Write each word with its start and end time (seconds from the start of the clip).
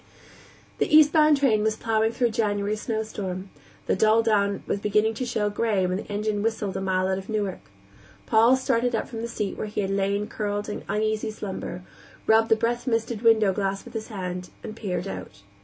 The 0.79 0.87
eastbound 0.91 1.37
train 1.37 1.61
was 1.63 1.75
plowing 1.75 2.11
through 2.11 2.29
a 2.29 2.31
January 2.31 2.75
snowstorm; 2.75 3.51
the 3.85 3.95
dull 3.95 4.23
dawn 4.23 4.63
was 4.65 4.79
beginning 4.79 5.13
to 5.13 5.27
show 5.27 5.51
gray 5.51 5.85
when 5.85 5.97
the 5.97 6.11
engine 6.11 6.41
whistled 6.41 6.75
a 6.75 6.81
mile 6.81 7.07
out 7.07 7.19
of 7.19 7.29
Newark. 7.29 7.59
Paul 8.25 8.55
started 8.55 8.95
up 8.95 9.07
from 9.07 9.21
the 9.21 9.27
seat 9.27 9.59
where 9.59 9.67
he 9.67 9.81
had 9.81 9.91
lain 9.91 10.25
curled 10.25 10.69
in 10.69 10.81
uneasy 10.89 11.29
slumber, 11.29 11.83
rubbed 12.25 12.49
the 12.49 12.55
breath 12.55 12.87
misted 12.87 13.21
window 13.21 13.53
glass 13.53 13.85
with 13.85 13.93
his 13.93 14.07
hand, 14.07 14.49
and 14.63 14.75
peered 14.75 15.07
out. 15.07 15.43